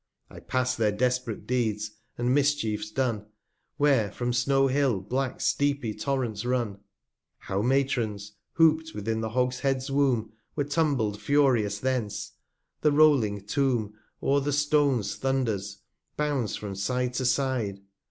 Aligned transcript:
I 0.31 0.39
pass 0.39 0.73
their 0.75 0.91
desperate 0.91 1.45
Deeds, 1.45 1.91
and 2.17 2.33
Mischiefs 2.33 2.89
done, 2.89 3.19
329 3.77 3.77
Where 3.77 4.11
from 4.11 4.33
Snow 4.33 4.65
hill 4.65 4.99
black 4.99 5.39
steepy 5.39 5.93
Torrents 5.93 6.43
run; 6.43 6.79
How 7.37 7.61
Matrons, 7.61 8.31
hoop'd 8.53 8.95
within 8.95 9.21
the 9.21 9.29
Hogshead's 9.29 9.91
Womb, 9.91 10.31
Were 10.55 10.63
tumbled 10.63 11.21
furious 11.21 11.77
thence, 11.77 12.31
the 12.81 12.91
rolling 12.91 13.45
Tomb 13.45 13.93
O'er 14.23 14.39
the 14.41 14.53
Stones 14.53 15.17
thunders, 15.17 15.77
bounds 16.17 16.55
from 16.55 16.73
Side 16.73 17.13
to 17.13 17.25
Side. 17.27 17.81